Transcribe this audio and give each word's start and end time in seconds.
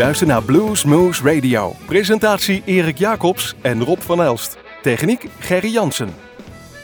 luistert 0.00 0.28
naar 0.28 0.42
Blues 0.42 0.84
Moose 0.84 1.22
Radio. 1.22 1.74
Presentatie 1.86 2.62
Erik 2.64 2.98
Jacobs 2.98 3.54
en 3.60 3.84
Rob 3.84 4.00
van 4.00 4.22
Elst. 4.22 4.58
Techniek 4.82 5.26
Gerry 5.38 5.72
Jansen. 5.72 6.08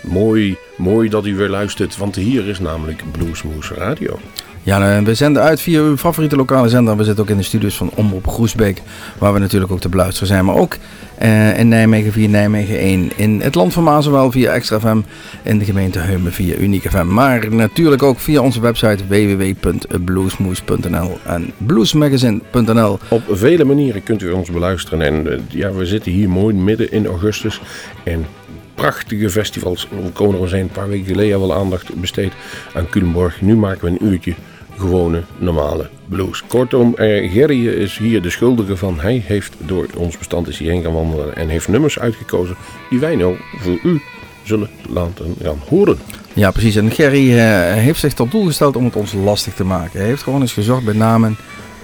Mooi, 0.03 0.57
mooi 0.77 1.09
dat 1.09 1.27
u 1.27 1.37
weer 1.37 1.49
luistert, 1.49 1.97
want 1.97 2.15
hier 2.15 2.49
is 2.49 2.59
namelijk 2.59 3.03
Bluesmoose 3.13 3.75
Radio. 3.75 4.19
Ja, 4.67 5.03
we 5.03 5.15
zenden 5.15 5.43
uit 5.43 5.61
via 5.61 5.81
uw 5.81 5.97
favoriete 5.97 6.37
lokale 6.37 6.69
zender. 6.69 6.97
We 6.97 7.05
zitten 7.05 7.25
ook 7.25 7.31
in 7.31 7.37
de 7.37 7.43
studios 7.43 7.77
van 7.77 7.91
Omroep 7.95 8.27
Groesbeek, 8.27 8.83
waar 9.19 9.33
we 9.33 9.39
natuurlijk 9.39 9.73
ook 9.73 9.81
te 9.81 9.89
beluisteren 9.89 10.29
zijn. 10.29 10.45
Maar 10.45 10.55
ook 10.55 10.77
uh, 11.23 11.59
in 11.59 11.69
Nijmegen 11.69 12.13
via 12.13 12.29
Nijmegen 12.29 12.79
1. 12.79 13.11
In 13.17 13.41
het 13.41 13.55
land 13.55 13.73
van 13.73 13.83
Mazenwel 13.83 14.31
via 14.31 14.53
Extra 14.53 14.81
FM. 14.81 15.01
In 15.43 15.59
de 15.59 15.65
gemeente 15.65 15.99
Heumen 15.99 16.33
via 16.33 16.57
Unique 16.57 16.91
FM. 16.91 17.07
Maar 17.07 17.55
natuurlijk 17.55 18.03
ook 18.03 18.19
via 18.19 18.41
onze 18.41 18.61
website 18.61 19.07
www.bluesmoes.nl 19.07 21.19
en 21.25 21.53
bluesmagazine.nl. 21.57 22.99
Op 23.09 23.23
vele 23.31 23.65
manieren 23.65 24.03
kunt 24.03 24.23
u 24.23 24.31
ons 24.31 24.51
beluisteren. 24.51 25.03
En 25.03 25.27
uh, 25.27 25.39
ja, 25.49 25.73
we 25.73 25.87
zitten 25.87 26.13
hier 26.13 26.29
mooi 26.29 26.55
midden 26.55 26.93
in 26.93 27.07
augustus. 27.07 27.61
En 28.05 28.27
prachtige 28.75 29.31
festivals. 29.31 29.89
We 30.15 30.47
zijn 30.47 30.63
een 30.63 30.69
paar 30.69 30.89
weken 30.89 31.07
geleden 31.07 31.41
wel 31.41 31.55
aandacht 31.55 31.95
besteed 31.95 32.33
aan 32.75 32.89
Culemborg. 32.89 33.41
Nu 33.41 33.57
maken 33.57 33.85
we 33.85 33.91
een 33.91 34.07
uurtje 34.07 34.35
gewone, 34.79 35.23
normale 35.39 35.89
blues. 36.09 36.43
Kortom, 36.47 36.95
eh, 36.95 37.33
Gerry 37.33 37.69
is 37.69 37.99
hier 37.99 38.23
de 38.23 38.31
schuldige 38.31 38.77
van. 38.77 39.01
Hij 39.01 39.23
heeft 39.27 39.55
door 39.59 39.87
ons 39.97 40.19
bestand 40.19 40.49
is 40.49 40.59
hierheen 40.59 40.83
gaan 40.83 40.93
wandelen 40.93 41.37
en 41.37 41.49
heeft 41.49 41.69
nummers 41.69 41.99
uitgekozen 41.99 42.57
die 42.91 42.99
wij 42.99 43.17
nou 43.17 43.37
voor 43.59 43.79
u 43.83 44.01
zullen 44.43 44.69
laten 44.89 45.37
gaan 45.43 45.59
horen. 45.69 45.99
Ja, 46.33 46.51
precies. 46.51 46.77
En 46.77 46.91
Gerry 46.91 47.39
eh, 47.39 47.73
heeft 47.73 48.01
zich 48.01 48.15
tot 48.15 48.31
doel 48.31 48.45
gesteld 48.45 48.77
om 48.77 48.85
het 48.85 48.97
ons 48.97 49.13
lastig 49.13 49.55
te 49.55 49.65
maken. 49.65 49.99
Hij 49.99 50.09
heeft 50.09 50.23
gewoon 50.23 50.41
eens 50.41 50.53
gezocht 50.53 50.85
bij 50.85 50.95
namen 50.95 51.37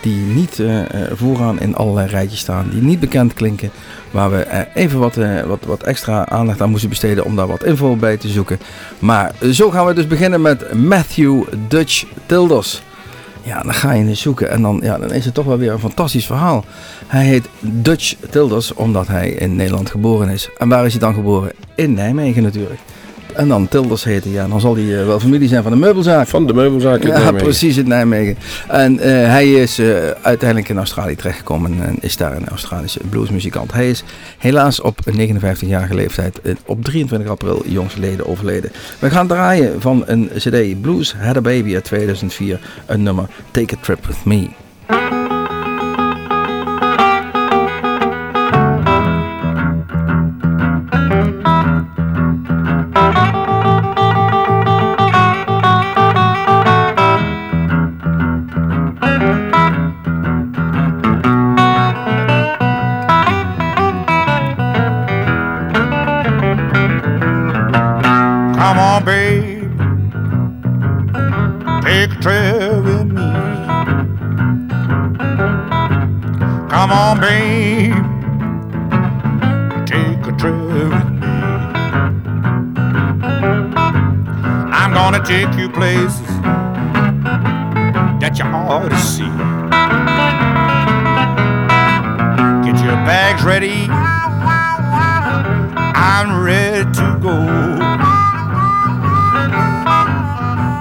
die 0.03 0.17
niet 0.17 0.59
uh, 0.59 0.81
vooraan 1.13 1.61
in 1.61 1.77
allerlei 1.77 2.09
rijtjes 2.09 2.41
staan, 2.41 2.69
die 2.71 2.83
niet 2.83 3.01
bekend 3.01 3.35
klinken, 3.35 3.71
waar 4.11 4.31
we 4.31 4.47
uh, 4.47 4.83
even 4.83 4.99
wat, 4.99 5.15
wat, 5.47 5.65
wat 5.67 5.83
extra 5.83 6.29
aandacht 6.29 6.61
aan 6.61 6.71
moesten 6.71 6.89
besteden 6.89 7.25
om 7.25 7.37
daar 7.37 7.47
wat 7.47 7.65
info 7.65 7.97
bij 7.97 8.17
te 8.17 8.29
zoeken. 8.29 8.59
Maar 8.99 9.33
zo 9.53 9.71
gaan 9.71 9.87
we 9.87 9.95
dus 9.95 10.07
beginnen 10.07 10.41
met 10.41 10.75
Matthew 10.75 11.43
Dutch 11.69 12.05
Tilders. 12.27 12.83
Ja, 13.43 13.63
dan 13.63 13.75
ga 13.75 13.93
je 13.93 14.05
eens 14.05 14.21
zoeken 14.21 14.51
en 14.51 14.63
dan, 14.63 14.81
ja, 14.83 14.99
dan 14.99 15.13
is 15.13 15.25
het 15.25 15.35
toch 15.35 15.45
wel 15.45 15.59
weer 15.59 15.73
een 15.73 15.79
fantastisch 15.79 16.27
verhaal. 16.27 16.65
Hij 17.07 17.25
heet 17.25 17.49
Dutch 17.61 18.15
Tilders 18.31 18.75
omdat 18.75 19.07
hij 19.07 19.31
in 19.31 19.57
Nederland 19.57 19.91
geboren 19.91 20.29
is. 20.29 20.49
En 20.59 20.69
waar 20.69 20.87
is 20.87 20.93
hij 20.93 21.01
dan 21.01 21.15
geboren? 21.15 21.53
In 21.75 21.95
Nijmegen 21.95 22.43
natuurlijk. 22.43 22.81
En 23.35 23.49
dan 23.49 23.69
Tilders 23.69 24.05
heten, 24.05 24.31
ja, 24.31 24.49
dan 24.49 24.61
zal 24.61 24.75
hij 24.75 25.01
eh, 25.01 25.07
wel 25.07 25.21
familie 25.21 25.49
zijn 25.49 25.63
van 25.63 25.73
de 25.73 25.79
meubelzaak. 25.79 26.29
Van 26.29 26.47
de 26.47 26.55
meubelzaak 26.55 27.01
in 27.01 27.09
ja, 27.09 27.19
Nijmegen. 27.19 27.43
precies, 27.43 27.77
in 27.77 27.89
Nijmegen. 27.89 28.37
En 28.69 28.95
uh, 28.95 29.03
hij 29.05 29.53
is 29.53 29.79
uh, 29.79 29.97
uiteindelijk 30.23 30.69
in 30.69 30.77
Australië 30.77 31.17
terechtgekomen 31.17 31.83
en 31.83 31.97
is 32.01 32.17
daar 32.17 32.37
een 32.37 32.49
Australische 32.49 33.01
bluesmuzikant. 33.11 33.73
Hij 33.73 33.91
is 33.91 34.05
helaas 34.39 34.81
op 34.81 34.99
59-jarige 35.19 35.95
leeftijd 35.95 36.41
op 36.67 36.85
23 36.85 37.31
april 37.31 37.63
jongstleden 37.67 38.27
overleden. 38.27 38.73
We 38.99 39.11
gaan 39.11 39.27
draaien 39.27 39.81
van 39.81 40.03
een 40.07 40.31
cd 40.37 40.81
Blues 40.81 41.15
Had 41.15 41.37
a 41.37 41.41
Baby 41.41 41.75
uit 41.75 41.85
2004, 41.85 42.61
een 42.87 43.03
nummer 43.03 43.27
Take 43.51 43.75
a 43.77 43.79
Trip 43.83 44.07
With 44.07 44.25
Me. 44.25 44.49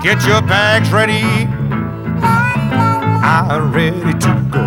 Get 0.03 0.25
your 0.25 0.41
bags 0.41 0.91
ready. 0.91 1.23
I'm 3.23 3.71
ready 3.71 4.11
to 4.19 4.47
go. 4.51 4.61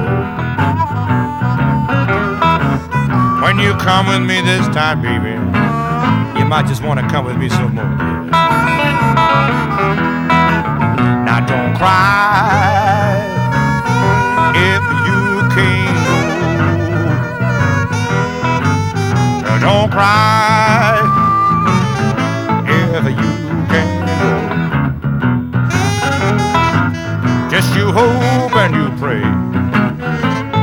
When 3.42 3.58
you 3.58 3.74
come 3.74 4.06
with 4.06 4.22
me 4.22 4.40
this 4.40 4.66
time, 4.68 5.02
baby, 5.02 5.34
you 6.38 6.46
might 6.46 6.66
just 6.66 6.82
want 6.82 7.00
to 7.00 7.06
come 7.08 7.26
with 7.26 7.36
me 7.36 7.50
some 7.50 7.74
more. 7.74 8.23
Now 11.34 11.42
don't 11.46 11.74
cry 11.74 13.18
if 14.54 14.82
you 15.08 15.42
can't 15.50 15.98
go. 19.42 19.58
Don't 19.58 19.90
cry 19.90 20.94
if 22.68 23.04
you 23.20 23.32
can't 23.72 24.06
go. 24.20 24.30
Just 27.50 27.68
you 27.74 27.86
hope 27.90 28.54
and 28.54 28.72
you 28.76 28.86
pray 29.00 29.24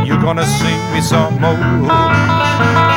you're 0.07 0.21
gonna 0.21 0.45
sing 0.45 0.81
me 0.93 1.01
some 1.01 1.37
more. 1.41 2.90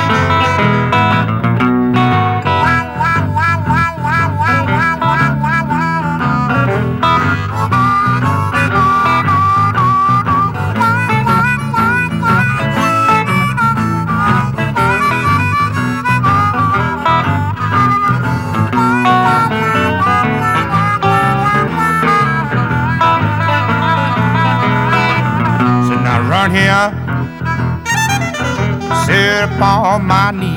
Sit 29.44 29.52
upon 29.56 30.06
my 30.06 30.30
knee. 30.30 30.56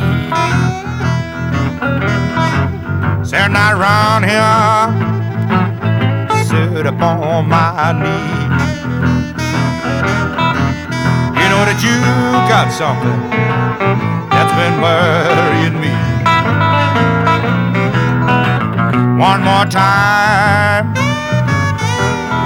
Sit 3.26 3.52
not 3.52 3.76
round 3.76 4.24
here, 4.24 4.88
sit 6.46 6.86
upon 6.86 7.50
my 7.50 7.92
knee. 7.92 8.32
You 11.38 11.48
know 11.52 11.64
that 11.68 11.80
you 11.84 11.98
got 12.48 12.72
something 12.72 13.20
that's 14.32 14.54
been 14.56 14.80
worrying 14.82 15.78
me. 15.84 15.94
One 19.20 19.42
more 19.44 19.66
time, 19.66 20.94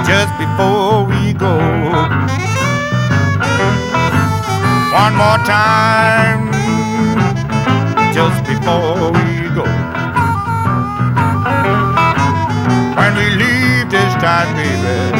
just 0.04 0.32
before 0.38 1.04
we 1.04 1.34
go 1.34 2.51
one 4.92 5.16
more 5.16 5.38
time 5.38 6.52
just 8.12 8.44
before 8.44 9.10
we 9.10 9.48
go. 9.56 9.64
When 12.98 13.12
we 13.16 13.26
leave 13.42 13.88
this 13.90 14.12
time, 14.20 14.54
baby, 14.54 15.18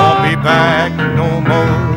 won't 0.00 0.22
be 0.24 0.34
back 0.42 0.92
no 1.14 1.40
more. 1.42 1.95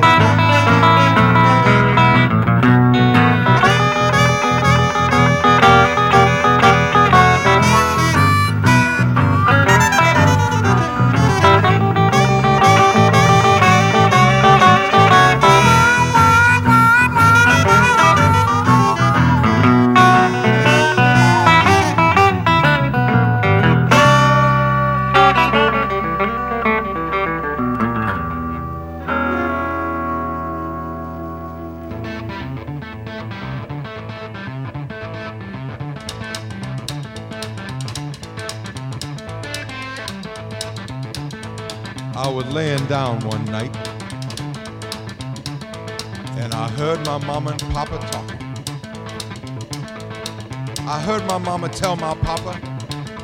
I 50.89 50.99
heard 50.99 51.23
my 51.27 51.37
mama 51.37 51.69
tell 51.69 51.95
my 51.95 52.15
papa, 52.15 52.59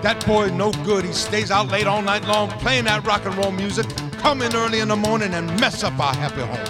that 0.04 0.24
boy 0.28 0.50
no 0.50 0.72
good. 0.84 1.04
He 1.04 1.12
stays 1.12 1.50
out 1.50 1.70
late 1.70 1.88
all 1.88 2.04
night 2.04 2.24
long 2.26 2.48
playing 2.48 2.84
that 2.86 3.04
rock 3.08 3.26
and 3.26 3.36
roll 3.36 3.52
music, 3.52 3.88
come 4.20 4.44
in 4.44 4.56
early 4.56 4.82
in 4.82 4.90
the 4.90 4.96
morning 4.96 5.34
and 5.34 5.48
mess 5.60 5.84
up 5.84 6.00
our 6.00 6.14
happy 6.14 6.42
home. 6.42 6.64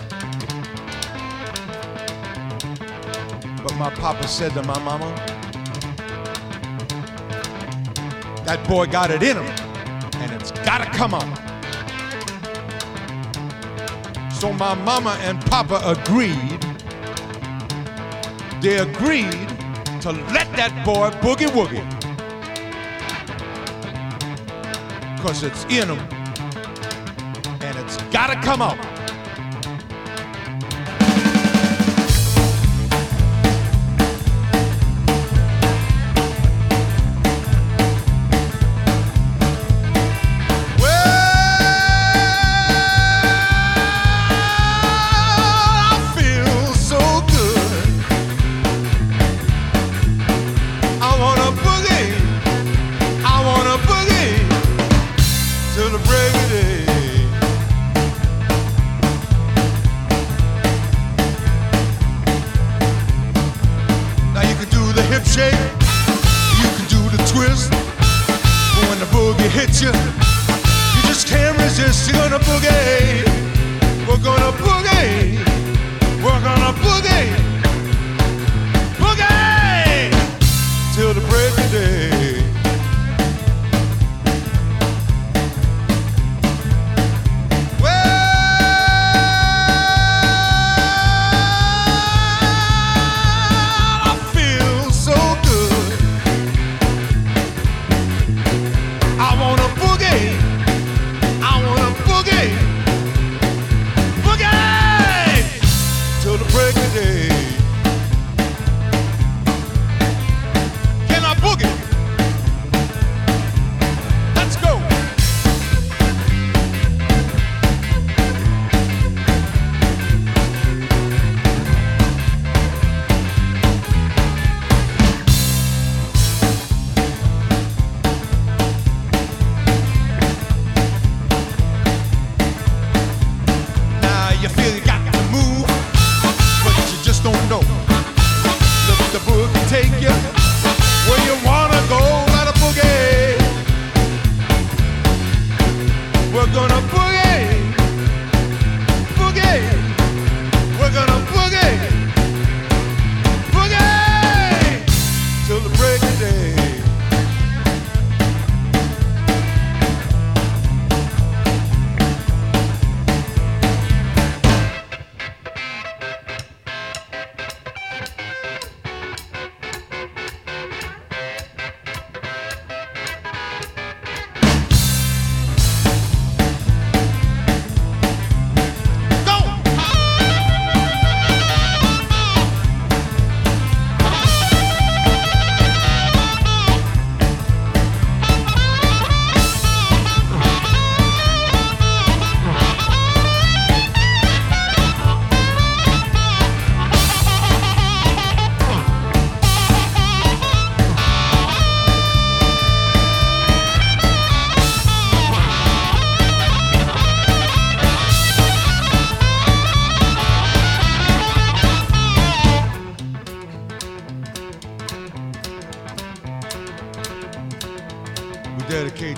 But 3.62 3.76
my 3.76 3.90
papa 3.90 4.26
said 4.26 4.54
to 4.54 4.64
my 4.64 4.80
mama, 4.80 5.14
that 8.46 8.66
boy 8.66 8.86
got 8.86 9.12
it 9.12 9.22
in 9.22 9.36
him 9.36 9.46
and 10.22 10.32
it's 10.32 10.52
gotta 10.52 10.86
come 10.98 11.14
out. 11.14 11.28
So 14.32 14.54
my 14.54 14.76
mama 14.76 15.18
and 15.24 15.42
papa 15.48 15.82
agreed. 15.84 16.62
They 18.62 18.78
agreed 18.78 19.55
to 20.06 20.12
let 20.12 20.46
that 20.56 20.86
boy 20.86 21.10
boogie 21.20 21.48
woogie. 21.48 21.82
Cause 25.20 25.42
it's 25.42 25.64
in 25.64 25.90
him. 25.90 25.98
And 27.64 27.76
it's 27.80 27.98
gotta 28.14 28.40
come 28.42 28.62
out. 28.62 28.95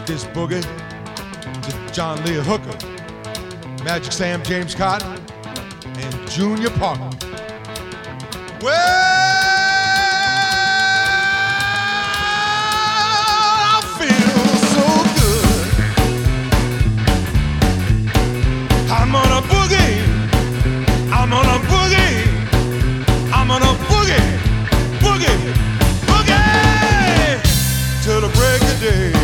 This 0.06 0.26
boogie 0.26 0.62
to 0.62 1.94
John 1.94 2.24
Lee 2.26 2.36
Hooker, 2.36 2.78
Magic 3.84 4.12
Sam 4.12 4.44
James 4.44 4.76
Cotton, 4.76 5.22
and 5.86 6.30
Junior 6.30 6.70
Parker. 6.72 7.10
Well, 8.62 9.18
I 28.90 29.17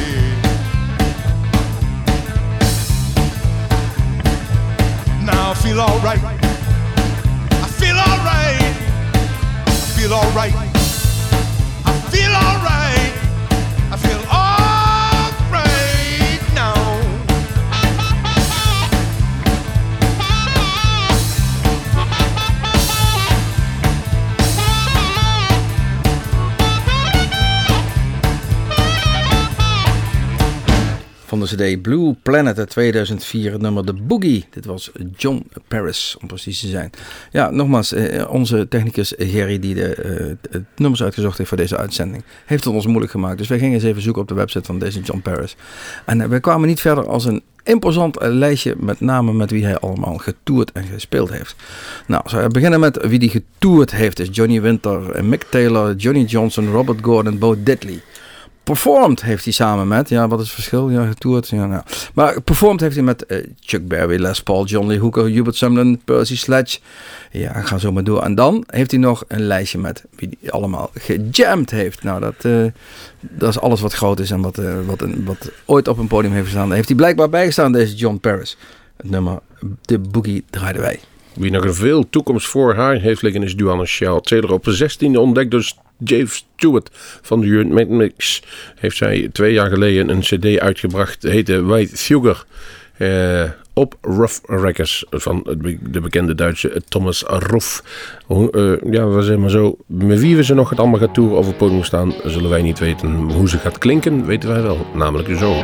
feel 5.64 5.80
alright. 5.80 6.20
I 6.22 7.68
feel 7.80 7.96
alright. 7.96 8.76
I 9.66 9.72
feel 9.96 10.14
alright. 10.14 10.63
De 31.50 31.80
Blue 31.82 32.16
Planet 32.22 32.60
uit 32.60 32.70
2004, 32.70 33.52
het 33.52 33.62
nummer 33.62 33.86
The 33.86 33.94
Boogie. 33.94 34.46
Dit 34.50 34.66
was 34.66 34.92
John 35.18 35.48
Paris, 35.68 36.18
om 36.22 36.28
precies 36.28 36.60
te 36.60 36.68
zijn. 36.68 36.90
Ja, 37.32 37.50
nogmaals, 37.50 37.94
eh, 37.94 38.30
onze 38.30 38.68
technicus 38.68 39.14
Gerry, 39.18 39.60
die 39.60 39.76
de, 39.76 40.38
het 40.50 40.64
nummers 40.76 41.04
uitgezocht 41.04 41.38
heeft 41.38 41.50
voor 41.50 41.58
deze 41.58 41.78
uitzending, 41.78 42.24
heeft 42.46 42.64
het 42.64 42.74
ons 42.74 42.86
moeilijk 42.86 43.12
gemaakt. 43.12 43.38
Dus 43.38 43.48
wij 43.48 43.58
gingen 43.60 43.74
eens 43.74 43.84
even 43.84 44.02
zoeken 44.02 44.22
op 44.22 44.28
de 44.28 44.34
website 44.34 44.66
van 44.66 44.80
deze 44.80 45.02
John 45.02 45.20
Paris. 45.20 45.56
En 46.06 46.20
uh, 46.20 46.26
we 46.26 46.40
kwamen 46.40 46.68
niet 46.68 46.82
verder 46.82 47.08
als 47.08 47.26
een 47.26 47.42
imposant 47.64 48.18
lijstje, 48.22 48.76
met 48.78 49.00
name 49.00 49.34
met 49.34 49.52
wie 49.52 49.64
hij 49.64 49.78
allemaal 49.78 50.18
getoerd 50.18 50.72
en 50.72 50.84
gespeeld 50.84 51.32
heeft. 51.32 51.56
Nou, 52.08 52.30
zou 52.30 52.44
we 52.44 52.50
beginnen 52.50 52.80
met 52.80 53.08
wie 53.08 53.20
die 53.20 53.30
getoerd 53.30 53.92
heeft. 53.92 54.20
is 54.20 54.28
Johnny 54.32 54.62
Winter, 54.62 55.26
Mick 55.26 55.44
Taylor, 55.50 55.96
Johnny 55.96 56.24
Johnson, 56.24 56.72
Robert 56.72 57.00
Gordon, 57.02 57.38
Bo 57.38 57.56
Diddley. 57.64 58.02
Performed 58.64 59.22
heeft 59.22 59.44
hij 59.44 59.54
samen 59.54 59.88
met, 59.88 60.10
ja, 60.10 60.28
wat 60.28 60.40
is 60.40 60.46
het 60.46 60.54
verschil? 60.54 60.90
Ja, 60.90 61.06
getoerd. 61.06 61.50
Ja, 61.50 61.66
nou. 61.66 61.84
Maar 62.14 62.42
performed 62.42 62.82
heeft 62.82 62.96
hij 62.96 63.04
met 63.04 63.26
uh, 63.28 63.38
Chuck 63.60 63.88
Berry, 63.88 64.22
Les 64.22 64.44
Paul, 64.44 64.66
John 64.66 64.88
Lee 64.88 65.00
Hooker, 65.00 65.26
Hubert 65.26 65.56
Sumlin, 65.56 66.02
Percy 66.06 66.38
Sledge. 66.38 66.80
Ja, 67.32 67.62
ga 67.62 67.78
zo 67.78 67.92
maar 67.92 68.04
door. 68.04 68.22
En 68.22 68.36
dan 68.36 68.64
heeft 68.68 68.92
hij 68.92 69.00
nog 69.00 69.24
een 69.28 69.42
lijstje 69.42 69.78
met 69.78 70.04
wie 70.16 70.38
hij 70.42 70.52
allemaal 70.52 70.90
gejamd 70.94 71.72
heeft. 71.72 72.04
Nou, 72.04 72.20
dat, 72.20 72.46
uh, 72.46 72.66
dat 73.20 73.50
is 73.50 73.60
alles 73.60 73.82
wat 73.82 73.94
groot 73.94 74.20
is 74.20 74.32
en 74.32 74.42
wat, 74.42 74.60
uh, 74.60 74.74
wat, 74.86 75.02
een, 75.02 75.26
wat 75.26 75.52
ooit 75.66 75.88
op 75.88 75.98
een 75.98 76.08
podium 76.08 76.34
heeft 76.34 76.46
gestaan. 76.46 76.72
Heeft 76.72 76.88
hij 76.88 76.98
blijkbaar 76.98 77.30
bijgestaan, 77.30 77.72
deze 77.72 77.96
John 77.96 78.18
Paris. 78.18 78.58
Het 78.98 79.10
nummer 79.10 79.40
De 79.82 80.00
Boogie 80.00 80.44
draaiden 80.50 80.82
wij. 80.82 81.00
Wie 81.34 81.52
nog 81.52 81.76
veel 81.76 82.10
toekomst 82.10 82.48
voor 82.48 82.76
haar 82.76 83.00
heeft 83.00 83.22
liggen 83.22 83.44
is 83.44 83.56
Duane 83.56 83.86
Shaw. 83.86 84.22
Taylor 84.22 84.52
op 84.52 84.64
de 84.64 84.90
16e 84.92 85.18
ontdekt 85.18 85.52
door 85.52 85.72
Dave 85.98 86.28
Stewart 86.28 86.90
van 87.22 87.40
de 87.40 87.86
Mix. 87.90 88.44
Heeft 88.76 88.98
zij 88.98 89.30
twee 89.32 89.54
jaar 89.54 89.70
geleden 89.70 90.10
een 90.10 90.20
cd 90.20 90.60
uitgebracht, 90.60 91.24
heette 91.24 91.64
White 91.64 91.98
Sugar. 91.98 92.46
Uh, 92.98 93.44
op 93.74 93.98
Rough 94.02 94.40
Records 94.46 95.06
van 95.10 95.58
de 95.82 96.02
bekende 96.02 96.36
Duitse 96.36 96.82
Thomas 96.88 97.24
Ruff. 97.28 97.84
Uh, 98.30 98.74
ja, 98.92 99.08
we 99.08 99.22
zeggen 99.22 99.40
maar 99.40 99.50
zo. 99.50 99.78
Met 99.86 100.20
wie 100.20 100.36
we 100.36 100.44
ze 100.44 100.54
nog 100.54 100.70
het 100.70 100.80
allemaal 100.80 101.00
gaat 101.00 101.14
toeren 101.14 101.38
over 101.38 101.50
het 101.50 101.58
podium 101.58 101.84
staan, 101.84 102.14
zullen 102.26 102.50
wij 102.50 102.62
niet 102.62 102.80
weten. 102.80 103.14
Hoe 103.14 103.50
ze 103.50 103.58
gaat 103.58 103.78
klinken, 103.78 104.26
weten 104.26 104.50
wij 104.50 104.62
wel. 104.62 104.88
Namelijk 104.94 105.38
zo. 105.38 105.64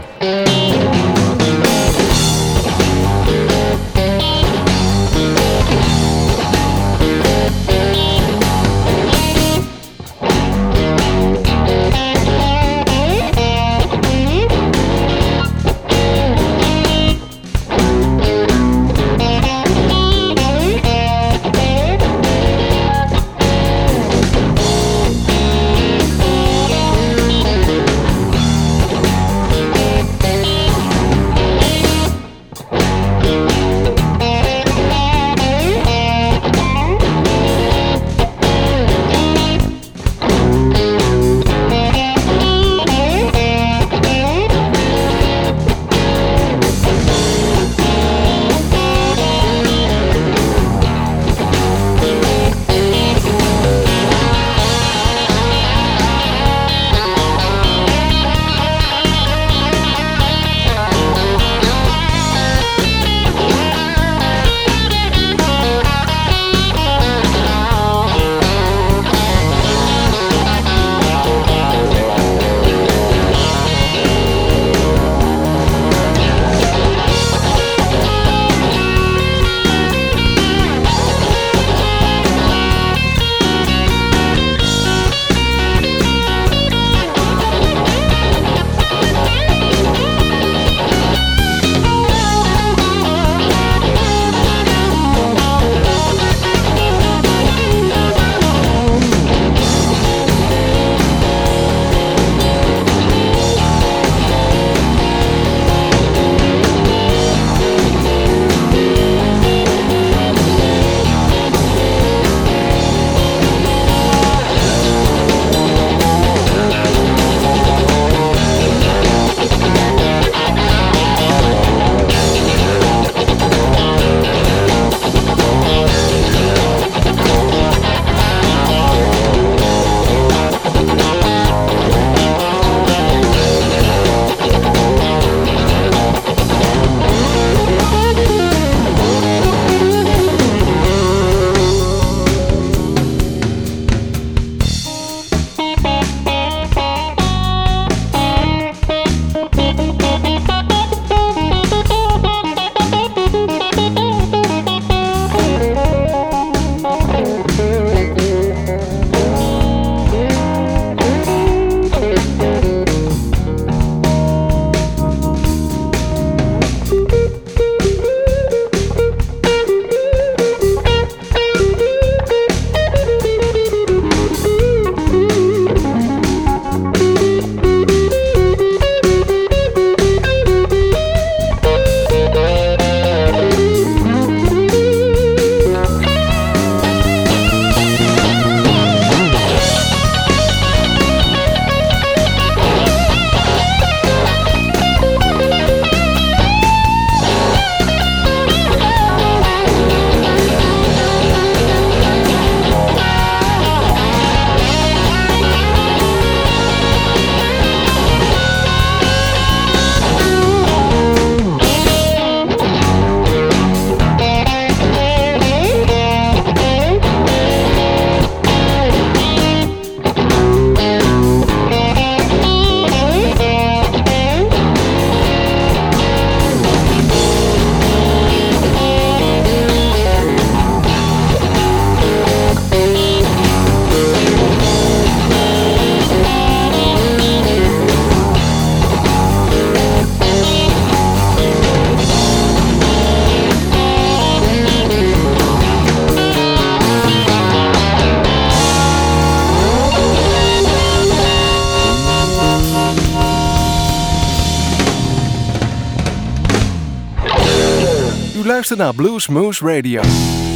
Naar 258.79 258.93
Blues 258.95 259.27
Moose 259.27 259.65
Radio. 259.65 260.48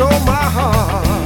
stole 0.00 0.20
my 0.24 0.32
heart. 0.32 1.19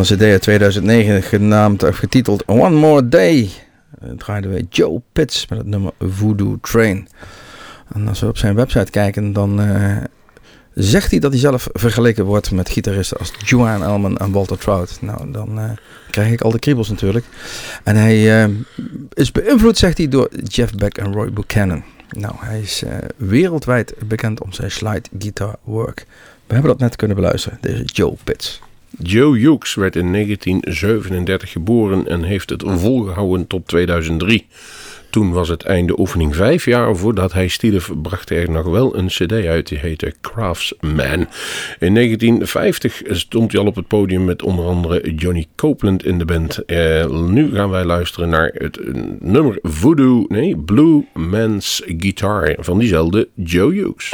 Van 0.00 0.08
een 0.08 0.16
cd 0.16 0.30
uit 0.30 0.42
2009 0.42 1.22
genaamd, 1.22 1.82
of 1.82 1.96
getiteld 1.96 2.42
One 2.46 2.76
More 2.76 3.08
Day. 3.08 3.50
Uh, 4.04 4.10
draaiden 4.16 4.50
we 4.50 4.66
Joe 4.70 5.00
Pitts 5.12 5.48
met 5.48 5.58
het 5.58 5.66
nummer 5.66 5.92
Voodoo 5.98 6.58
Train. 6.60 7.08
En 7.92 8.08
als 8.08 8.20
we 8.20 8.26
op 8.26 8.38
zijn 8.38 8.54
website 8.54 8.90
kijken, 8.90 9.32
dan 9.32 9.60
uh, 9.60 9.96
zegt 10.74 11.10
hij 11.10 11.20
dat 11.20 11.30
hij 11.30 11.40
zelf 11.40 11.68
vergeleken 11.72 12.24
wordt 12.24 12.50
met 12.50 12.70
gitaristen 12.70 13.18
als 13.18 13.32
Joanne 13.44 13.84
Elman 13.84 14.16
en 14.16 14.32
Walter 14.32 14.58
Trout. 14.58 14.98
Nou, 15.00 15.30
dan 15.30 15.58
uh, 15.58 15.70
krijg 16.10 16.32
ik 16.32 16.40
al 16.40 16.50
de 16.50 16.58
kriebels 16.58 16.88
natuurlijk. 16.88 17.24
En 17.84 17.96
hij 17.96 18.48
is 19.12 19.32
beïnvloed, 19.32 19.78
zegt 19.78 19.98
hij, 19.98 20.08
door 20.08 20.28
Jeff 20.44 20.74
Beck 20.74 20.98
en 20.98 21.12
Roy 21.12 21.32
Buchanan. 21.32 21.82
Nou, 22.10 22.34
hij 22.38 22.60
is 22.60 22.82
wereldwijd 23.16 23.94
bekend 24.06 24.42
om 24.42 24.52
zijn 24.52 24.70
slide 24.70 25.08
guitar 25.18 25.56
work. 25.62 26.06
We 26.46 26.52
hebben 26.52 26.70
dat 26.70 26.80
net 26.80 26.96
kunnen 26.96 27.16
beluisteren, 27.16 27.58
deze 27.60 27.84
Joe 27.84 28.16
Pitts. 28.24 28.60
Joe 28.98 29.38
Hughes 29.38 29.74
werd 29.74 29.96
in 29.96 30.12
1937 30.12 31.50
geboren 31.50 32.06
en 32.06 32.22
heeft 32.22 32.50
het 32.50 32.62
volgehouden 32.66 33.46
tot 33.46 33.68
2003. 33.68 34.46
Toen 35.10 35.32
was 35.32 35.48
het 35.48 35.62
einde 35.62 36.00
oefening. 36.00 36.36
Vijf 36.36 36.64
jaar 36.64 36.96
voordat 36.96 37.32
hij 37.32 37.48
stierf 37.48 37.90
bracht 38.02 38.28
hij 38.28 38.44
nog 38.44 38.66
wel 38.66 38.96
een 38.96 39.06
cd 39.06 39.32
uit. 39.32 39.68
Die 39.68 39.78
heette 39.78 40.14
Craftsman. 40.20 41.26
In 41.78 41.94
1950 41.94 43.02
stond 43.10 43.52
hij 43.52 43.60
al 43.60 43.66
op 43.66 43.74
het 43.74 43.86
podium 43.86 44.24
met 44.24 44.42
onder 44.42 44.64
andere 44.64 45.14
Johnny 45.14 45.46
Copeland 45.56 46.04
in 46.04 46.18
de 46.18 46.24
band. 46.24 46.58
Uh, 46.66 47.06
nu 47.28 47.54
gaan 47.54 47.70
wij 47.70 47.84
luisteren 47.84 48.28
naar 48.28 48.50
het 48.54 48.80
nummer 49.20 49.58
Voodoo, 49.62 50.24
nee, 50.28 50.56
Blue 50.56 51.06
Man's 51.14 51.82
Guitar 51.86 52.56
van 52.58 52.78
diezelfde 52.78 53.28
Joe 53.34 53.72
Hughes. 53.72 54.12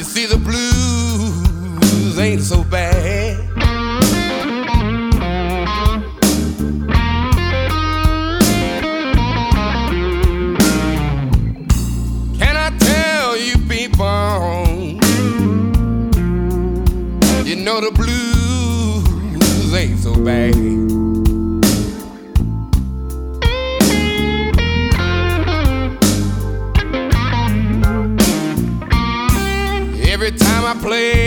You 0.00 0.06
see, 0.06 0.24
the 0.24 0.38
blues 0.38 2.18
ain't 2.18 2.40
so 2.40 2.64
bad. 2.64 3.36
Can 12.38 12.56
I 12.56 12.70
tell 12.78 13.36
you, 13.36 13.58
people? 13.68 14.96
You 17.44 17.56
know, 17.56 17.82
the 17.82 17.90
blues 17.94 19.74
ain't 19.74 19.98
so 19.98 20.14
bad. 20.24 20.89
play. 30.90 31.19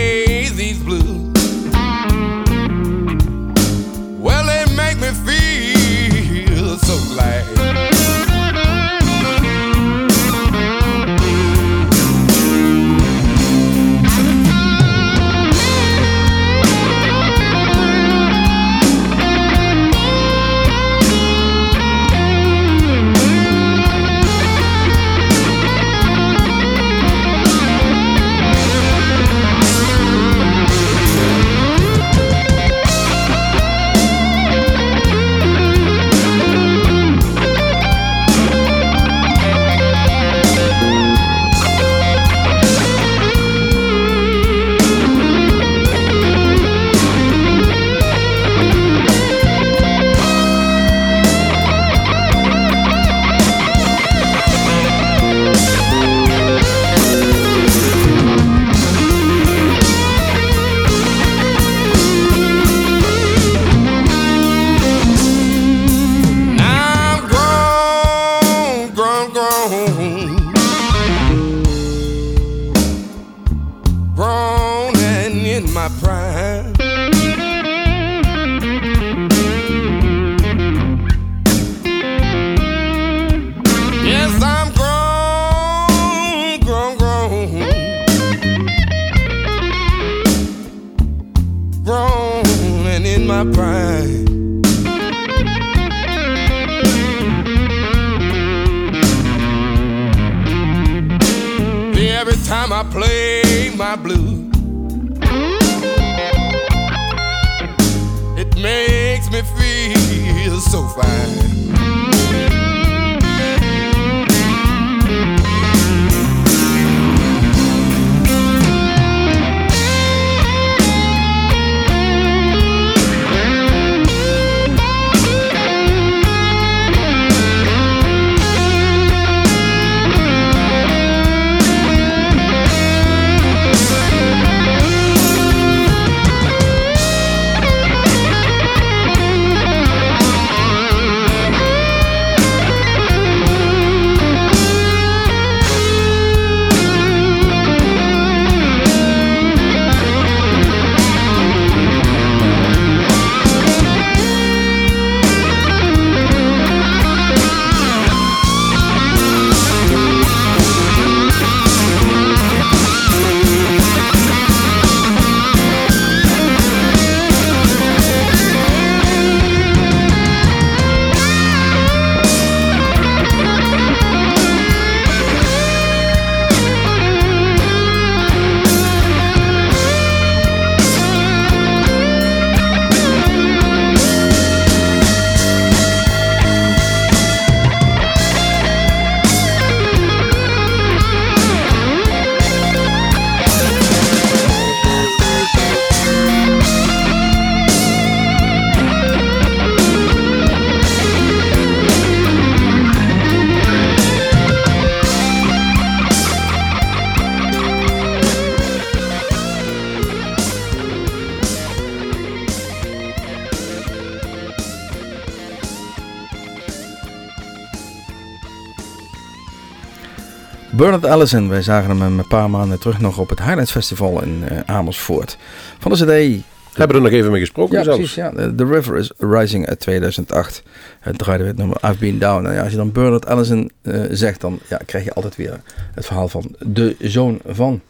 Allison, 221.04 221.48
wij 221.48 221.62
zagen 221.62 222.00
hem 222.00 222.18
een 222.18 222.28
paar 222.28 222.50
maanden 222.50 222.78
terug 222.78 223.00
nog 223.00 223.18
op 223.18 223.28
het 223.28 223.42
Highlands 223.42 223.70
Festival 223.70 224.22
in 224.22 224.44
uh, 224.52 224.58
Amersfoort. 224.66 225.38
Van 225.78 225.92
de 225.92 225.96
CD. 225.96 226.42
Hebben 226.74 226.96
we 226.96 227.02
er 227.02 227.10
nog 227.10 227.18
even 227.20 227.30
mee 227.30 227.40
gesproken 227.40 227.78
ja, 227.78 227.84
zelfs. 227.84 227.98
Precies, 227.98 228.14
ja, 228.14 228.32
The 228.56 228.64
River 228.64 228.96
is 228.96 229.12
Rising 229.18 229.66
uit 229.66 229.80
2008. 229.80 230.62
Het 231.00 231.18
draaide 231.18 231.44
het 231.44 231.56
nummer 231.56 231.76
I've 231.84 231.98
Been 231.98 232.18
Down. 232.18 232.42
Nou 232.42 232.54
ja, 232.54 232.62
als 232.62 232.70
je 232.70 232.76
dan 232.76 232.92
Bernard 232.92 233.26
Allison 233.26 233.70
uh, 233.82 234.04
zegt, 234.10 234.40
dan 234.40 234.58
ja, 234.68 234.80
krijg 234.86 235.04
je 235.04 235.12
altijd 235.12 235.36
weer 235.36 235.60
het 235.94 236.06
verhaal 236.06 236.28
van 236.28 236.54
de 236.58 236.96
zoon 236.98 237.40
van 237.46 237.80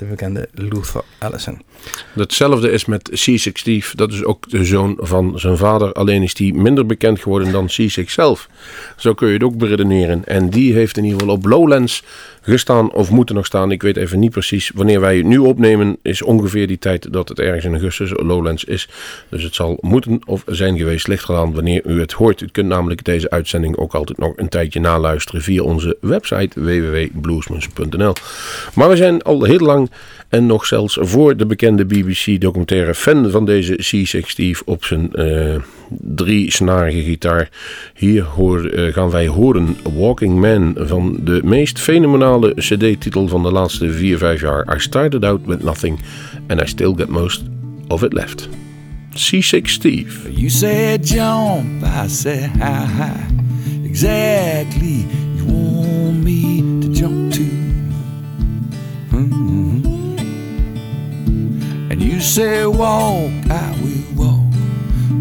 de 0.00 0.06
bekende 0.06 0.48
Luther 0.52 1.02
Allison. 1.18 1.62
Hetzelfde 2.14 2.70
is 2.70 2.84
met 2.84 3.10
C6 3.10 3.52
Steve. 3.52 3.96
Dat 3.96 4.12
is 4.12 4.24
ook 4.24 4.50
de 4.50 4.64
zoon 4.64 4.96
van 4.98 5.38
zijn 5.38 5.56
vader. 5.56 5.92
Alleen 5.92 6.22
is 6.22 6.34
die 6.34 6.54
minder 6.54 6.86
bekend 6.86 7.20
geworden 7.20 7.52
dan 7.52 7.68
C6 7.70 8.04
zelf. 8.04 8.48
Zo 8.96 9.14
kun 9.14 9.26
je 9.28 9.34
het 9.34 9.42
ook 9.42 9.56
beredeneren. 9.56 10.24
En 10.24 10.50
die 10.50 10.72
heeft 10.72 10.96
in 10.96 11.04
ieder 11.04 11.20
geval 11.20 11.34
op 11.34 11.46
Lowlands 11.46 12.04
gestaan 12.50 12.92
of 12.92 13.10
moeten 13.10 13.34
nog 13.34 13.46
staan. 13.46 13.70
Ik 13.70 13.82
weet 13.82 13.96
even 13.96 14.18
niet 14.18 14.30
precies. 14.30 14.70
Wanneer 14.74 15.00
wij 15.00 15.16
het 15.16 15.26
nu 15.26 15.38
opnemen 15.38 15.96
is 16.02 16.22
ongeveer 16.22 16.66
die 16.66 16.78
tijd 16.78 17.12
dat 17.12 17.28
het 17.28 17.38
ergens 17.38 17.64
in 17.64 17.72
augustus 17.72 18.10
Lowlands 18.16 18.64
is. 18.64 18.88
Dus 19.28 19.42
het 19.42 19.54
zal 19.54 19.78
moeten 19.80 20.20
of 20.26 20.42
zijn 20.46 20.78
geweest. 20.78 21.08
Ligt 21.08 21.28
eraan 21.28 21.54
wanneer 21.54 21.82
u 21.86 22.00
het 22.00 22.12
hoort. 22.12 22.40
U 22.40 22.48
kunt 22.52 22.68
namelijk 22.68 23.04
deze 23.04 23.30
uitzending 23.30 23.76
ook 23.76 23.94
altijd 23.94 24.18
nog 24.18 24.32
een 24.36 24.48
tijdje 24.48 24.80
naluisteren 24.80 25.42
via 25.42 25.62
onze 25.62 25.96
website 26.00 26.60
www.bluesmans.nl. 26.60 28.12
Maar 28.74 28.88
we 28.88 28.96
zijn 28.96 29.22
al 29.22 29.42
heel 29.42 29.58
lang 29.58 29.90
en 30.28 30.46
nog 30.46 30.66
zelfs 30.66 30.98
voor 31.00 31.36
de 31.36 31.46
bekende 31.46 31.84
BBC-documentaire 31.84 32.94
fan 32.94 33.30
van 33.30 33.44
deze 33.44 33.74
C6 33.74 34.26
Steve 34.26 34.62
op 34.64 34.84
zijn 34.84 35.10
uh, 35.12 35.54
drie-snarige 35.98 37.02
gitaar. 37.02 37.48
Hier 37.94 38.22
hoor, 38.22 38.70
uh, 38.70 38.92
gaan 38.92 39.10
wij 39.10 39.26
horen 39.26 39.76
Walking 39.94 40.40
Man 40.40 40.74
van 40.78 41.16
de 41.24 41.40
meest 41.44 41.78
fenomenale 41.78 42.39
CD-titel 42.56 43.28
van 43.28 43.42
de 43.42 43.50
laatste 43.50 43.92
4-5 43.92 44.40
jaar. 44.40 44.76
I 44.76 44.78
started 44.80 45.24
out 45.24 45.40
with 45.46 45.62
nothing 45.62 46.00
and 46.46 46.60
I 46.60 46.66
still 46.66 46.94
get 46.94 47.08
most 47.08 47.42
of 47.88 48.02
it 48.02 48.12
left. 48.12 48.48
C6 49.14 49.70
Steve. 49.70 50.30
You 50.30 50.48
said 50.48 51.06
jump, 51.06 51.82
I 51.82 52.08
said 52.08 52.50
hi 52.58 52.84
hi. 52.84 53.26
Exactly, 53.84 55.04
you 55.36 55.44
want 55.46 56.22
me 56.22 56.62
to 56.80 56.88
jump 56.92 57.32
to. 57.32 57.42
Mm-hmm. 59.10 59.84
And 61.90 62.02
you 62.02 62.20
say 62.20 62.66
walk, 62.66 63.30
I 63.50 63.74
will 63.82 64.04
walk 64.14 64.52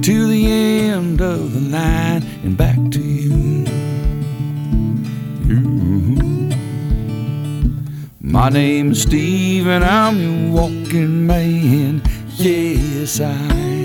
to 0.03 0.27
the 0.27 0.45
end 0.45 1.21
of 1.21 1.53
the 1.53 1.61
line 1.77 2.23
and 2.43 2.55
back 2.55 2.77
to 2.91 2.99
you. 2.99 3.08
My 8.31 8.47
name's 8.49 9.01
Steve 9.01 9.65
and 9.67 9.83
I'm 9.83 10.15
your 10.21 10.51
walking 10.53 11.25
man. 11.25 12.03
Yes, 12.35 13.19
I 13.19 13.31
am. 13.31 13.79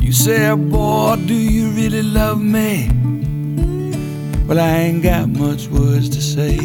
You 0.00 0.10
said, 0.12 0.70
boy, 0.70 1.16
do 1.26 1.34
you 1.34 1.68
really 1.72 2.02
love 2.02 2.40
me? 2.40 2.88
Well, 4.46 4.58
I 4.58 4.70
ain't 4.84 5.02
got 5.02 5.28
much 5.28 5.66
words 5.68 6.08
to 6.16 6.22
say. 6.22 6.56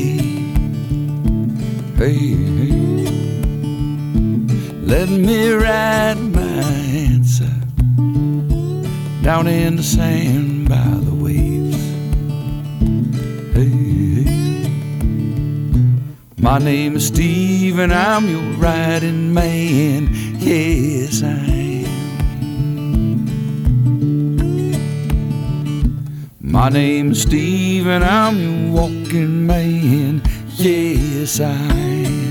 Hey, 1.97 2.35
hey. 2.57 3.05
let 4.81 5.09
me 5.09 5.51
write 5.51 6.15
my 6.15 6.63
answer 7.09 7.51
down 9.21 9.47
in 9.47 9.75
the 9.75 9.83
sand 9.83 10.69
by 10.69 10.75
the 10.75 11.12
my 16.43 16.59
name 16.59 16.97
is 16.97 17.07
Steve 17.07 17.79
and 17.79 17.93
I'm 17.93 18.27
your 18.27 18.41
riding 18.57 19.33
man. 19.33 20.09
Yes, 20.39 21.23
I 21.23 21.29
am. 21.29 21.87
My 26.41 26.67
name's 26.67 27.21
Steve 27.21 27.87
and 27.87 28.03
I'm 28.03 28.37
your 28.37 28.73
walking 28.73 29.47
man. 29.47 30.21
Yes, 30.57 31.39
I 31.39 31.53
am. 31.53 32.22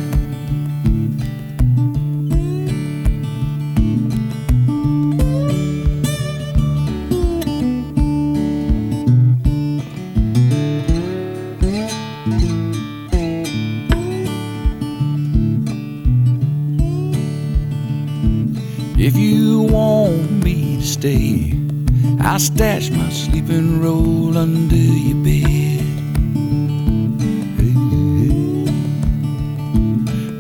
Stash 22.43 22.91
my 22.91 23.09
sleeping 23.11 23.81
roll 23.81 24.37
under 24.37 24.75
your 24.75 25.23
bed. 25.23 25.87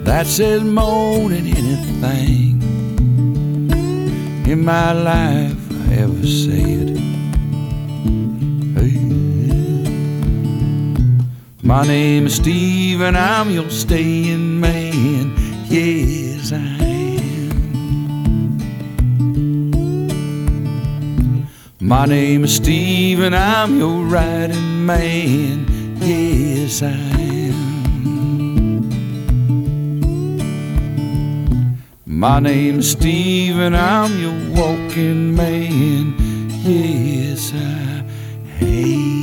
That 0.05 0.27
says 0.27 0.65
more 0.65 1.29
than 1.29 1.47
anything 1.47 2.61
in 4.51 4.65
my 4.65 4.93
life 4.93 5.61
I 5.71 5.95
ever 6.03 6.27
said. 6.27 6.99
My 11.63 11.87
name 11.87 12.27
is 12.27 12.35
Steve 12.35 13.01
and 13.01 13.17
I'm 13.17 13.49
your 13.51 13.71
staying 13.71 14.61
man. 14.61 15.35
Yes, 15.69 16.53
I 16.53 16.57
am. 16.57 17.12
My 21.93 22.07
name 22.07 22.45
is 22.45 22.57
Steve 22.57 23.21
and 23.21 23.37
I'm 23.37 23.79
your 23.79 24.03
riding 24.07 24.87
man. 24.87 25.67
Yes, 26.01 26.83
I 26.83 26.89
am. 26.89 27.61
My 32.07 32.41
name 32.41 32.79
is 32.79 32.93
Steve 32.93 33.59
and 33.59 33.77
I'm 33.77 34.19
your 34.19 34.33
walking 34.59 35.37
man. 35.37 36.15
Yes, 36.65 37.53
I 37.53 38.07
am. 38.65 39.22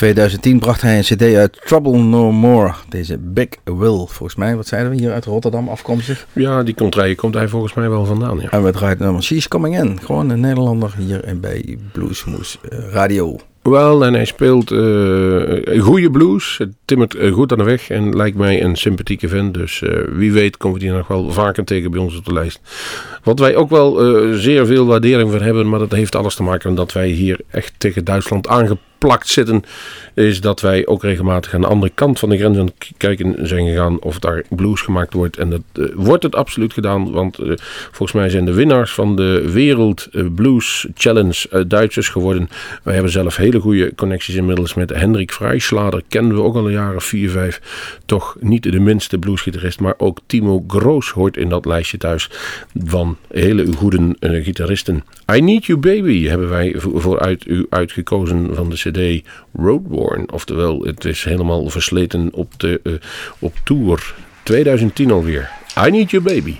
2010 0.00 0.58
bracht 0.58 0.80
hij 0.80 0.96
een 0.96 1.02
cd 1.02 1.22
uit 1.22 1.60
Trouble 1.64 1.98
No 1.98 2.32
More. 2.32 2.72
Deze 2.88 3.18
Big 3.18 3.48
Will, 3.64 4.06
volgens 4.06 4.34
mij, 4.34 4.56
wat 4.56 4.66
zeiden 4.66 4.90
we 4.90 4.96
hier 4.96 5.12
uit 5.12 5.24
Rotterdam 5.24 5.68
afkomstig. 5.68 6.26
Ja, 6.32 6.62
die 6.62 6.74
contraille 6.74 7.14
komt 7.14 7.34
hij 7.34 7.48
volgens 7.48 7.74
mij 7.74 7.90
wel 7.90 8.04
vandaan, 8.04 8.38
ja. 8.40 8.50
En 8.50 8.64
we 8.64 8.70
draaien 8.70 8.96
nummer 8.98 9.22
She's 9.22 9.48
Coming 9.48 9.78
In. 9.78 10.00
Gewoon 10.04 10.30
een 10.30 10.40
Nederlander 10.40 10.94
hier 10.98 11.36
bij 11.40 11.78
Bluesmoes 11.92 12.58
eh, 12.68 12.78
Radio. 12.90 13.36
Wel, 13.62 14.04
en 14.04 14.14
hij 14.14 14.24
speelt 14.24 14.70
eh 14.70 15.82
goede 15.82 16.10
blues. 16.10 16.58
Het 16.58 16.72
timmert 16.84 17.14
eh, 17.14 17.32
goed 17.32 17.52
aan 17.52 17.58
de 17.58 17.64
weg 17.64 17.90
en 17.90 18.16
lijkt 18.16 18.36
mij 18.36 18.62
een 18.62 18.76
sympathieke 18.76 19.28
vent. 19.28 19.54
Dus 19.54 19.82
wie 20.12 20.32
weet 20.32 20.56
komen 20.56 20.78
we 20.78 20.84
die 20.84 20.94
nog 20.94 21.08
wel 21.08 21.30
vaker 21.32 21.64
tegen 21.64 21.90
bij 21.90 22.00
ons 22.00 22.16
op 22.16 22.24
de 22.24 22.32
lijst. 22.32 22.60
Wat 23.22 23.38
wij 23.38 23.56
ook 23.56 23.70
wel 23.70 23.94
zeer 24.34 24.66
veel 24.66 24.86
waardering 24.86 25.30
voor 25.30 25.40
hebben, 25.40 25.68
maar 25.68 25.78
dat 25.78 25.92
heeft 25.92 26.14
alles 26.14 26.34
te 26.34 26.42
maken 26.42 26.68
met 26.68 26.78
dat 26.78 26.92
wij 26.92 27.08
hier 27.08 27.40
echt 27.50 27.72
tegen 27.78 28.04
Duitsland 28.04 28.48
aangeplakt 29.00 29.28
zitten. 29.28 29.62
Is 30.14 30.40
dat 30.40 30.60
wij 30.60 30.86
ook 30.86 31.02
regelmatig 31.02 31.54
aan 31.54 31.60
de 31.60 31.66
andere 31.66 31.92
kant 31.94 32.18
van 32.18 32.28
de 32.28 32.36
grens 32.36 32.58
aan 32.58 32.64
het 32.64 32.90
kijken 32.96 33.46
zijn 33.48 33.66
gegaan 33.66 34.00
of 34.00 34.18
daar 34.18 34.44
blues 34.48 34.80
gemaakt 34.80 35.12
wordt. 35.12 35.36
En 35.36 35.50
dat 35.50 35.62
eh, 35.72 35.84
wordt 35.94 36.22
het 36.22 36.34
absoluut 36.34 36.72
gedaan, 36.72 37.10
want 37.10 37.38
eh, 37.38 37.52
volgens 37.90 38.12
mij 38.12 38.28
zijn 38.28 38.44
de 38.44 38.52
winnaars 38.52 38.92
van 38.92 39.16
de 39.16 39.50
Wereld 39.52 40.08
eh, 40.12 40.24
Blues 40.34 40.86
Challenge 40.94 41.66
Duitsers 41.66 42.08
geworden. 42.08 42.48
Wij 42.82 42.94
hebben 42.94 43.12
zelf 43.12 43.36
hele 43.36 43.60
goede 43.60 43.94
connecties 43.94 44.34
inmiddels 44.34 44.74
met 44.74 44.90
Hendrik 44.90 45.32
Freischlader. 45.32 46.02
Kennen 46.08 46.34
we 46.34 46.42
ook 46.42 46.54
al 46.54 46.66
een 46.66 46.72
jaar 46.72 46.94
of 46.94 47.04
vier, 47.04 47.30
vijf. 47.30 47.60
Toch 48.06 48.36
niet 48.40 48.62
de 48.62 48.80
minste 48.80 49.18
bluesgitarist, 49.18 49.80
maar 49.80 49.94
ook 49.96 50.18
Timo 50.26 50.64
Groos 50.66 51.10
hoort 51.10 51.36
in 51.36 51.48
dat 51.48 51.64
lijstje 51.64 51.98
thuis 51.98 52.30
van 52.84 53.16
hele 53.32 53.72
goede 53.76 54.16
gitaristen. 54.20 55.04
I 55.34 55.40
Need 55.40 55.64
You 55.64 55.78
Baby 55.78 56.26
hebben 56.26 56.48
wij 56.48 56.74
voor- 56.76 57.00
vooruit 57.00 57.46
u 57.46 57.66
uitgekozen 57.70 58.54
van 58.54 58.70
de 58.70 58.76
cd 58.90 59.26
Roadworn. 59.52 60.32
Oftewel, 60.32 60.82
het 60.82 61.04
is 61.04 61.24
helemaal 61.24 61.70
versleten 61.70 62.28
op, 62.32 62.60
de, 62.60 62.80
eh, 62.82 62.92
op 63.38 63.54
tour. 63.64 64.14
2010 64.42 65.10
alweer. 65.10 65.50
I 65.86 65.90
Need 65.90 66.10
You 66.10 66.22
Baby. 66.22 66.56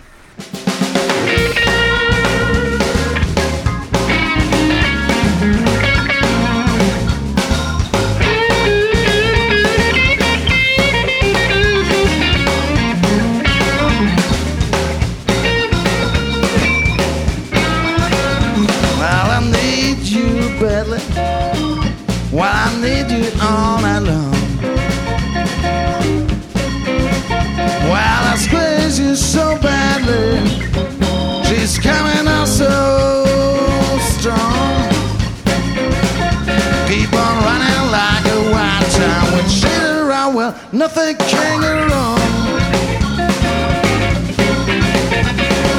Nothing 40.72 41.16
can 41.16 41.60
go 41.60 41.72
wrong. 41.88 42.18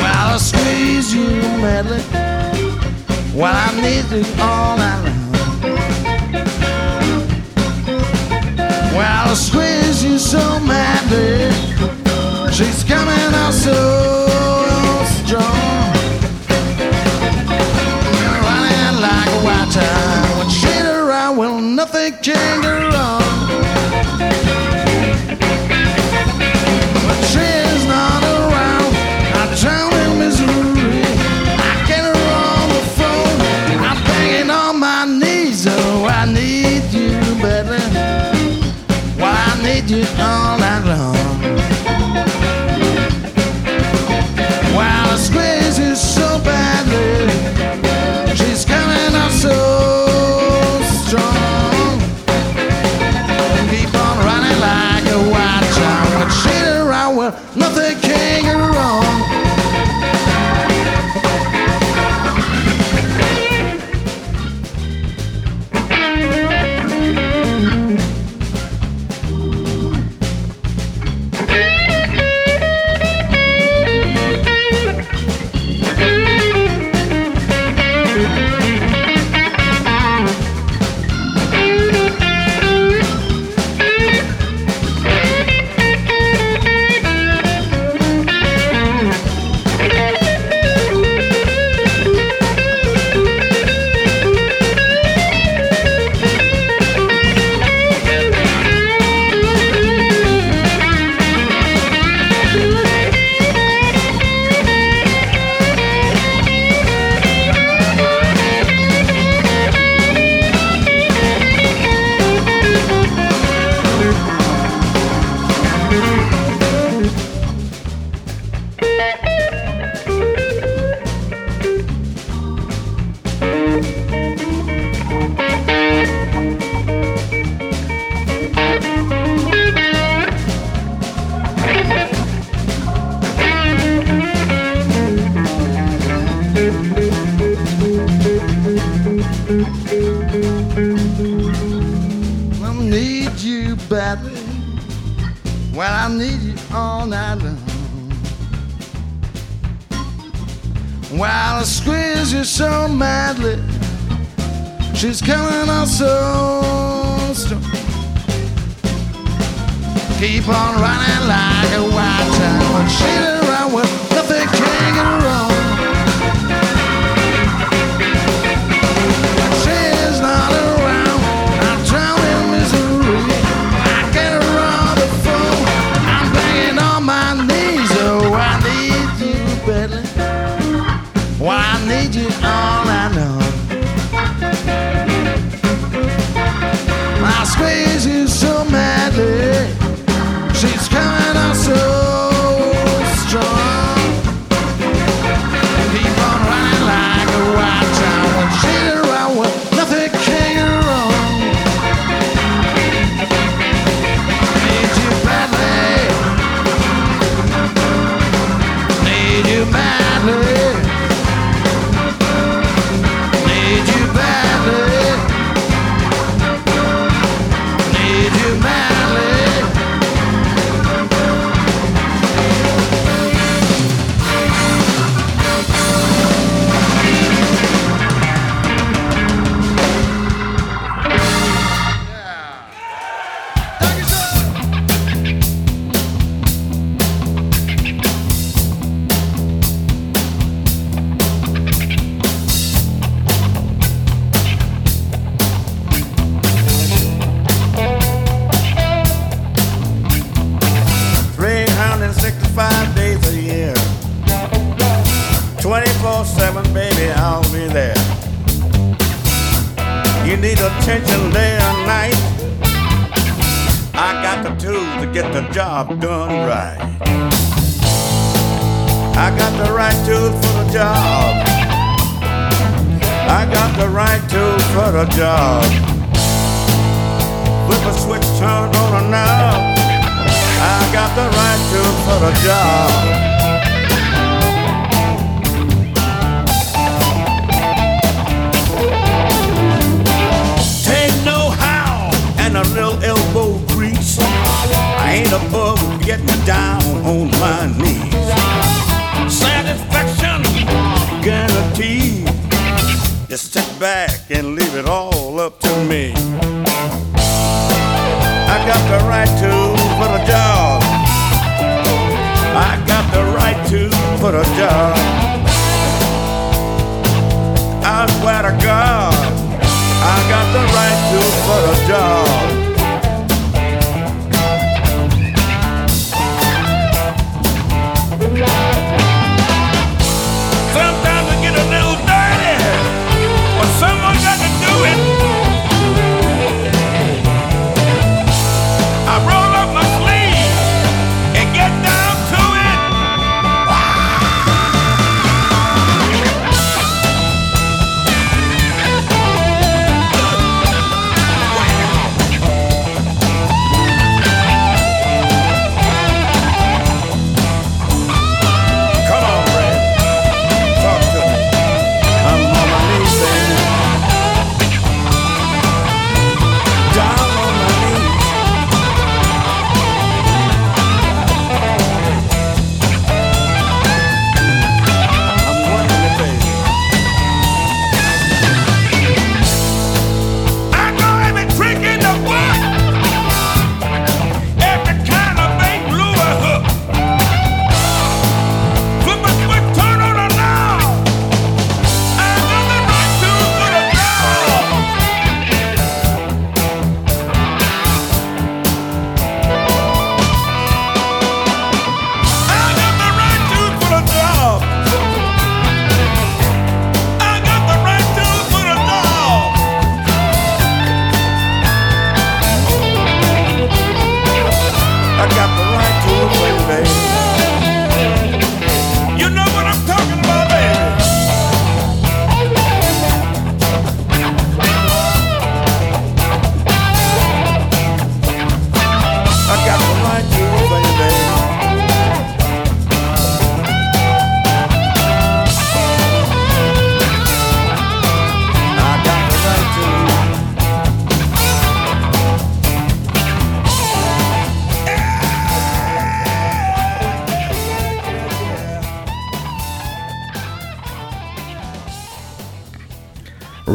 Well, 0.02 0.28
I 0.34 0.38
squeeze 0.38 1.14
you 1.14 1.30
madly. 1.64 2.02
Well, 3.34 3.56
I 3.56 3.70
need 3.82 4.06
you 4.12 4.26
all 4.40 4.78
night 4.78 5.04
long. 5.06 5.32
Well, 8.96 9.30
I 9.30 9.34
squeeze 9.34 10.04
you 10.04 10.18
so 10.18 10.60
madly. 10.60 11.52
She's 12.52 12.84
coming 12.84 13.34
out 13.44 13.54
so 13.54 13.80
strong. 15.18 15.94
Running 18.46 19.02
like 19.08 19.34
a 19.46 19.72
child. 19.74 20.38
When 20.38 20.50
she's 20.50 20.86
around, 20.86 21.38
well, 21.38 21.60
nothing 21.60 22.14
can 22.22 22.62
go 22.62 22.90
wrong. 22.90 23.41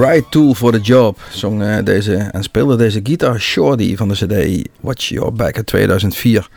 Right 0.06 0.30
Tool 0.30 0.54
for 0.54 0.72
the 0.72 0.80
Job 0.80 1.18
zong 1.30 1.62
eh, 1.62 1.84
deze 1.84 2.14
en 2.16 2.42
speelde 2.42 2.76
deze 2.76 3.00
Guitar 3.02 3.40
Shorty 3.40 3.96
van 3.96 4.08
de 4.08 4.14
CD 4.14 4.68
Watch 4.80 5.08
Your 5.08 5.32
Back 5.32 5.56
uit 5.56 5.66
2004. 5.66 6.48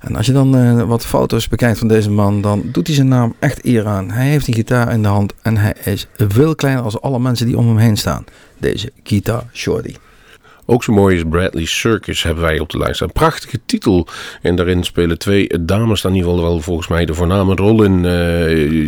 En 0.00 0.16
als 0.16 0.26
je 0.26 0.32
dan 0.32 0.56
eh, 0.56 0.82
wat 0.82 1.06
foto's 1.06 1.48
bekijkt 1.48 1.78
van 1.78 1.88
deze 1.88 2.10
man, 2.10 2.40
dan 2.40 2.62
doet 2.72 2.86
hij 2.86 2.96
zijn 2.96 3.08
naam 3.08 3.34
echt 3.38 3.64
eer 3.64 3.86
aan. 3.86 4.10
Hij 4.10 4.26
heeft 4.26 4.46
een 4.46 4.54
gitaar 4.54 4.92
in 4.92 5.02
de 5.02 5.08
hand 5.08 5.32
en 5.42 5.56
hij 5.56 5.74
is 5.84 6.06
veel 6.16 6.54
kleiner 6.54 6.84
als 6.84 7.00
alle 7.00 7.18
mensen 7.18 7.46
die 7.46 7.58
om 7.58 7.66
hem 7.66 7.76
heen 7.76 7.96
staan. 7.96 8.24
Deze 8.58 8.92
Guitar 9.02 9.44
Shorty. 9.52 9.94
Ook 10.70 10.84
zo 10.84 10.92
mooi 10.92 11.16
is 11.16 11.22
Bradley 11.30 11.64
Circus 11.64 12.22
hebben 12.22 12.44
wij 12.44 12.58
op 12.58 12.70
de 12.70 12.78
lijst. 12.78 13.00
Een 13.00 13.12
prachtige 13.12 13.60
titel. 13.66 14.06
En 14.42 14.56
daarin 14.56 14.84
spelen 14.84 15.18
twee 15.18 15.50
dames 15.60 16.00
dan 16.00 16.10
in 16.10 16.16
ieder 16.16 16.32
geval 16.32 16.48
wel 16.48 16.60
volgens 16.60 16.88
mij 16.88 17.04
de 17.04 17.14
voorname 17.14 17.54
rol 17.54 17.82
in. 17.82 18.02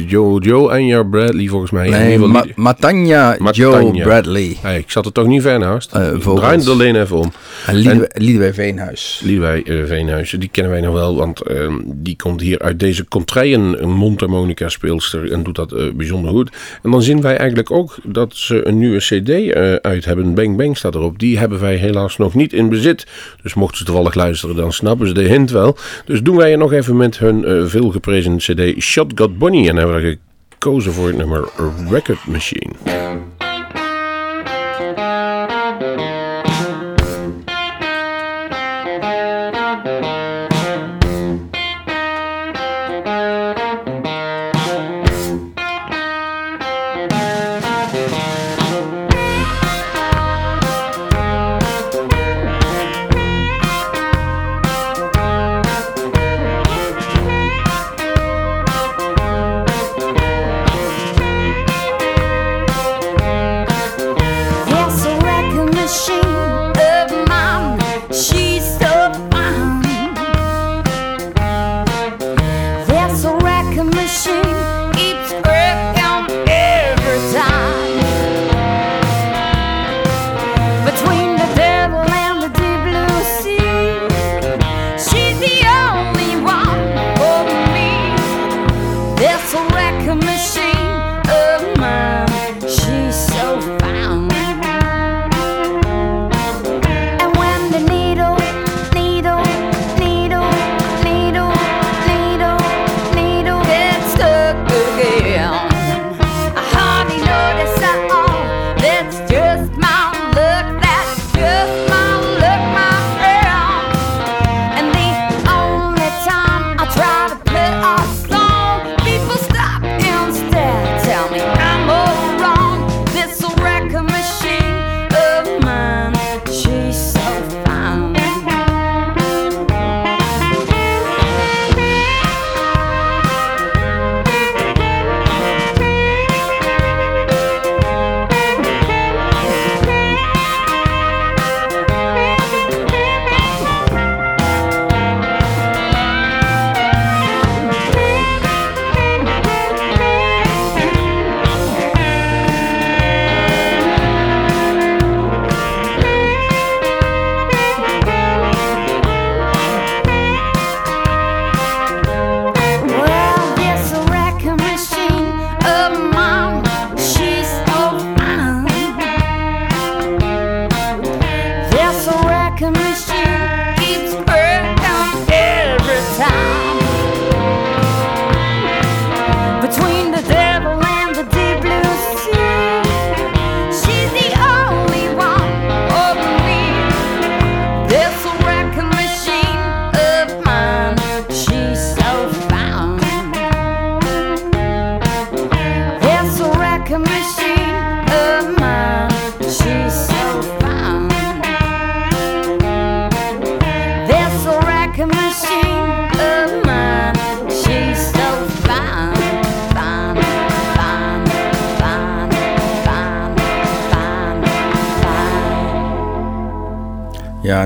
Joe, 0.06 0.40
Joe 0.40 0.72
en 0.72 0.86
ja 0.86 1.02
Bradley 1.02 1.46
volgens 1.46 1.70
mij. 1.70 1.88
Nee, 1.88 2.18
Ma 2.18 2.44
Matanja 2.54 3.36
Joe. 3.50 4.02
Bradley. 4.02 4.56
Hey, 4.60 4.78
ik 4.78 4.90
zat 4.90 5.06
er 5.06 5.12
toch 5.12 5.26
niet 5.26 5.42
ver 5.42 5.58
naast. 5.58 5.90
Vogels. 5.90 6.40
Draai 6.40 6.58
het 6.58 6.68
alleen 6.68 7.00
even 7.00 7.16
om. 7.16 7.32
En 7.66 7.74
Liedewij, 7.74 8.10
Liedewij 8.14 8.54
Veenhuis. 8.54 9.20
Liedewij 9.24 9.62
eh, 9.62 9.84
Veenhuizen, 9.84 10.40
die 10.40 10.48
kennen 10.48 10.72
wij 10.72 10.80
nog 10.80 10.94
wel, 10.94 11.16
want 11.16 11.40
eh, 11.40 11.74
die 11.84 12.16
komt 12.16 12.40
hier 12.40 12.58
uit 12.58 12.80
deze 12.80 13.08
contraien, 13.08 13.82
een 13.82 13.92
mondharmonica 13.92 14.68
speelster 14.68 15.32
en 15.32 15.42
doet 15.42 15.54
dat 15.54 15.72
eh, 15.72 15.90
bijzonder 15.94 16.30
goed. 16.30 16.50
En 16.82 16.90
dan 16.90 17.02
zien 17.02 17.20
wij 17.20 17.36
eigenlijk 17.36 17.70
ook 17.70 17.96
dat 18.02 18.36
ze 18.36 18.66
een 18.66 18.78
nieuwe 18.78 18.98
cd 18.98 19.54
uit 19.82 20.04
hebben, 20.04 20.34
Bang 20.34 20.56
Bang 20.56 20.76
staat 20.76 20.94
erop. 20.94 21.18
Die 21.18 21.38
hebben 21.38 21.60
wij 21.60 21.71
helaas 21.76 22.16
nog 22.16 22.34
niet 22.34 22.52
in 22.52 22.68
bezit. 22.68 23.06
Dus 23.42 23.54
mochten 23.54 23.78
ze 23.78 23.84
toevallig 23.84 24.14
luisteren, 24.14 24.56
dan 24.56 24.72
snappen 24.72 25.06
ze 25.06 25.14
de 25.14 25.22
hint 25.22 25.50
wel. 25.50 25.76
Dus 26.04 26.22
doen 26.22 26.36
wij 26.36 26.50
het 26.50 26.58
nog 26.58 26.72
even 26.72 26.96
met 26.96 27.18
hun 27.18 27.44
eh, 27.44 27.66
veelgeprezen 27.66 28.36
cd 28.36 28.82
Shot 28.82 29.12
Got 29.14 29.38
Bonnie 29.38 29.68
en 29.68 29.76
hebben 29.76 30.02
we 30.02 30.18
gekozen 30.50 30.92
voor 30.92 31.06
het 31.06 31.16
nummer 31.16 31.48
Record 31.90 32.26
Machine. 32.26 32.72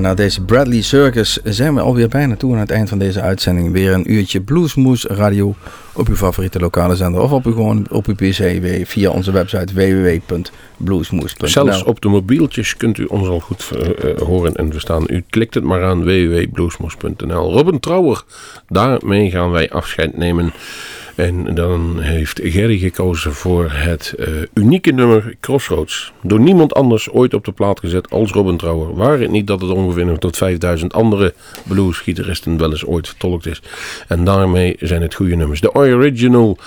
Na 0.00 0.14
deze 0.14 0.44
Bradley 0.44 0.82
Circus 0.82 1.38
zijn 1.44 1.74
we 1.74 1.80
alweer 1.80 2.08
bijna 2.08 2.36
toe 2.36 2.52
aan 2.52 2.58
het 2.58 2.70
eind 2.70 2.88
van 2.88 2.98
deze 2.98 3.20
uitzending. 3.20 3.72
Weer 3.72 3.92
een 3.92 4.12
uurtje 4.12 4.40
Bluesmoes 4.40 5.04
Radio 5.04 5.54
op 5.92 6.08
uw 6.08 6.16
favoriete 6.16 6.58
lokale 6.58 6.96
zender 6.96 7.20
of 7.20 7.32
op 7.32 7.46
uw, 7.46 7.52
gewoon 7.52 7.86
op 7.90 8.06
uw 8.06 8.14
pc 8.14 8.60
via 8.86 9.10
onze 9.10 9.32
website 9.32 9.74
www.bluesmoes.nl 9.74 11.48
Zelfs 11.48 11.82
op 11.82 12.00
de 12.00 12.08
mobieltjes 12.08 12.76
kunt 12.76 12.98
u 12.98 13.04
ons 13.04 13.28
al 13.28 13.40
goed 13.40 13.70
eh, 13.74 14.10
eh, 14.10 14.18
horen 14.20 14.54
en 14.54 14.72
verstaan. 14.72 15.04
U 15.06 15.24
klikt 15.30 15.54
het 15.54 15.64
maar 15.64 15.84
aan 15.84 16.04
www.bluesmoes.nl. 16.04 17.52
Robin 17.52 17.80
Trouwer, 17.80 18.22
daarmee 18.68 19.30
gaan 19.30 19.50
wij 19.50 19.70
afscheid 19.70 20.16
nemen. 20.16 20.52
En 21.16 21.54
dan 21.54 22.00
heeft 22.00 22.40
Gerry 22.42 22.78
gekozen 22.78 23.32
voor 23.32 23.70
het 23.70 24.14
eh, 24.18 24.26
unieke 24.54 24.92
nummer 24.92 25.34
Crossroads. 25.40 26.12
Door 26.22 26.40
niemand 26.40 26.74
anders 26.74 27.10
ooit 27.10 27.34
op 27.34 27.44
de 27.44 27.52
plaat 27.52 27.80
gezet 27.80 28.10
als 28.10 28.32
Robin 28.32 28.56
Trouwer. 28.56 28.94
Waar 28.94 29.18
het 29.18 29.30
niet 29.30 29.46
dat 29.46 29.60
het 29.60 29.70
ongeveer 29.70 30.06
nog 30.06 30.18
tot 30.18 30.36
5000 30.36 30.92
andere 30.92 31.34
bluesgitaristen 31.68 32.58
wel 32.58 32.70
eens 32.70 32.84
ooit 32.84 33.08
vertolkt 33.08 33.46
is. 33.46 33.62
En 34.08 34.24
daarmee 34.24 34.76
zijn 34.80 35.02
het 35.02 35.14
goede 35.14 35.36
nummers. 35.36 35.60
De 35.60 35.74
original 35.74 36.58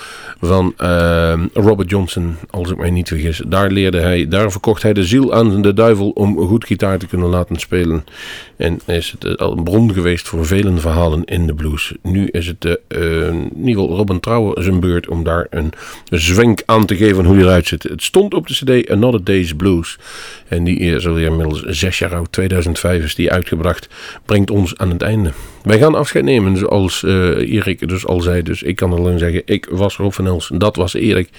van 0.41 0.73
uh, 0.81 1.33
Robert 1.53 1.89
Johnson, 1.89 2.35
als 2.49 2.71
ik 2.71 2.77
mij 2.77 2.89
niet 2.89 3.07
vergis. 3.07 3.41
Daar, 3.47 3.71
leerde 3.71 3.99
hij, 3.99 4.27
daar 4.27 4.51
verkocht 4.51 4.83
hij 4.83 4.93
de 4.93 5.03
ziel 5.03 5.33
aan 5.33 5.61
de 5.61 5.73
duivel 5.73 6.09
om 6.09 6.47
goed 6.47 6.65
gitaar 6.65 6.97
te 6.97 7.07
kunnen 7.07 7.29
laten 7.29 7.59
spelen. 7.59 8.05
En 8.57 8.79
is 8.85 9.15
het 9.19 9.37
al 9.37 9.57
een 9.57 9.63
bron 9.63 9.93
geweest 9.93 10.27
voor 10.27 10.45
vele 10.45 10.77
verhalen 10.77 11.25
in 11.25 11.47
de 11.47 11.53
blues. 11.53 11.93
Nu 12.01 12.27
is 12.27 12.47
het 12.47 12.65
uh, 12.65 12.73
in 13.27 13.51
ieder 13.57 13.81
geval 13.81 13.95
Robin 13.95 14.19
Trouwer 14.19 14.38
zijn 14.57 14.79
beurt 14.79 15.07
om 15.07 15.23
daar 15.23 15.47
een 15.49 15.71
zwenk 16.09 16.63
aan 16.65 16.85
te 16.85 16.95
geven 16.95 17.25
hoe 17.25 17.35
die 17.35 17.45
eruit 17.45 17.67
ziet. 17.67 17.83
Het 17.83 18.03
stond 18.03 18.33
op 18.33 18.47
de 18.47 18.53
cd 18.53 18.89
Another 18.89 19.23
Day's 19.23 19.53
Blues. 19.53 19.97
En 20.47 20.63
die 20.63 20.77
is 20.77 21.07
alweer 21.07 21.27
inmiddels 21.27 21.61
zes 21.63 21.99
jaar 21.99 22.15
oud, 22.15 22.31
2005 22.31 23.03
is 23.03 23.15
die 23.15 23.31
uitgebracht. 23.31 23.87
Brengt 24.25 24.51
ons 24.51 24.77
aan 24.77 24.89
het 24.89 25.01
einde. 25.01 25.31
Wij 25.63 25.79
gaan 25.79 25.95
afscheid 25.95 26.23
nemen 26.23 26.57
zoals 26.57 27.03
uh, 27.03 27.11
Erik 27.53 27.87
dus 27.87 28.05
al 28.05 28.21
zei. 28.21 28.41
Dus 28.41 28.63
ik 28.63 28.75
kan 28.75 28.93
alleen 28.93 29.19
zeggen, 29.19 29.41
ik 29.45 29.67
was 29.71 29.97
Rob 29.97 30.11
van 30.11 30.27
Els, 30.27 30.51
dat 30.53 30.75
was 30.75 30.93
Erik. 30.93 31.29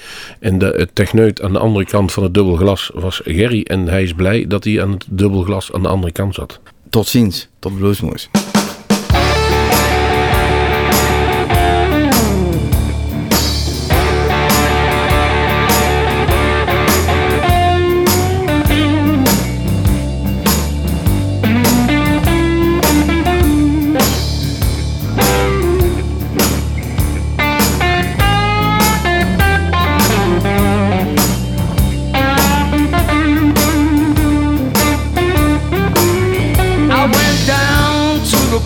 En 0.40 0.58
de 0.58 0.88
techneut 0.92 1.42
aan 1.42 1.52
de 1.52 1.58
andere 1.58 1.84
kant 1.84 2.12
van 2.12 2.22
het 2.22 2.34
dubbelglas 2.34 2.90
was 2.94 3.20
Gerry. 3.24 3.62
En 3.62 3.88
hij 3.88 4.02
is 4.02 4.12
blij 4.12 4.46
dat 4.46 4.64
hij 4.64 4.82
aan 4.82 4.90
het 4.90 5.06
dubbelglas 5.08 5.72
aan 5.72 5.82
de 5.82 5.88
andere 5.88 6.12
kant 6.12 6.34
zat. 6.34 6.60
Tot 6.90 7.06
ziens, 7.06 7.48
tot 7.58 7.78
Bluesmoes. 7.78 8.28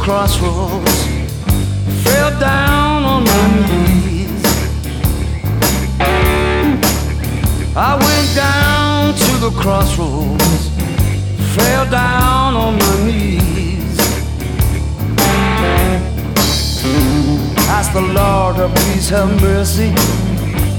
Crossroads, 0.04 1.06
fell 2.04 2.38
down 2.38 3.04
on 3.04 3.24
my 3.24 3.46
knees. 3.66 4.44
I 7.74 7.96
went 8.04 8.34
down 8.36 9.14
to 9.14 9.32
the 9.44 9.50
crossroads, 9.58 10.68
fell 11.56 11.86
down 11.90 12.54
on 12.54 12.78
my 12.78 13.04
knees. 13.06 13.98
Ask 17.70 17.94
the 17.94 18.02
Lord 18.02 18.56
to 18.56 18.68
please 18.82 19.08
have 19.08 19.40
mercy, 19.40 19.96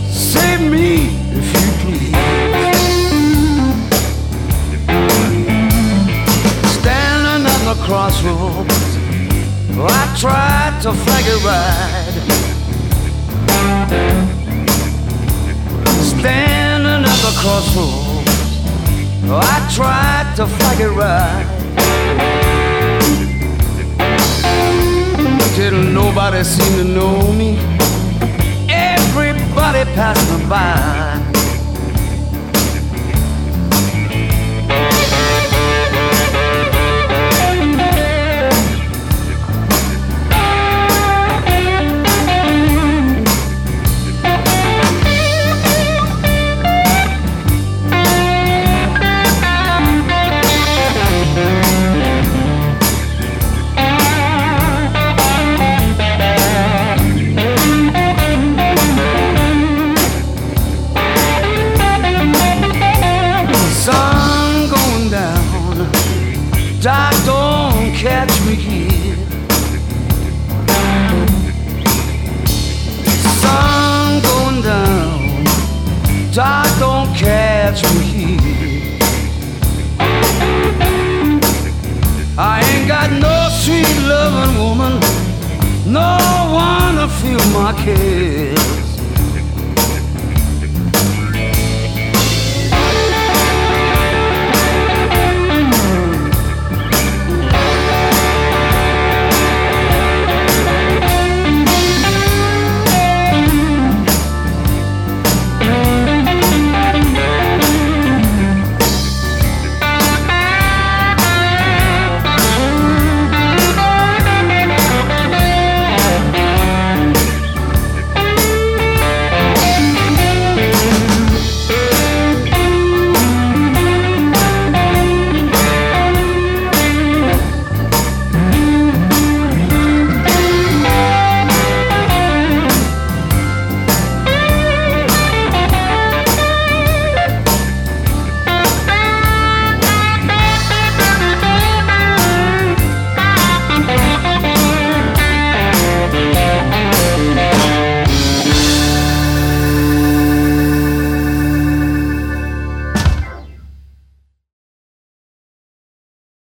save 0.07 0.61
me 0.71 1.09
if 1.39 1.47
you 1.55 1.67
please. 1.81 2.13
Standing 6.77 7.47
at 7.47 7.73
the 7.73 7.75
crossroads 7.85 8.94
I 9.77 10.15
tried 10.17 10.79
to 10.83 10.93
flag 10.93 11.25
it 11.27 11.43
right. 11.43 12.15
Standing 16.01 17.03
at 17.03 17.19
the 17.25 17.33
crossroads, 17.41 18.29
I 19.29 19.69
tried 19.75 20.33
to 20.37 20.47
flag 20.47 20.79
it 20.79 20.91
right. 20.91 21.45
Didn't 25.55 25.93
nobody 25.93 26.43
seem 26.43 26.77
to 26.77 26.83
know 26.83 27.33
me. 27.33 27.57
Everybody 28.69 29.83
passed 29.93 30.31
me 30.31 30.49
by. 30.49 31.04